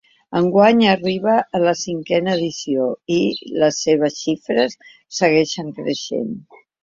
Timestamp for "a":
1.57-1.61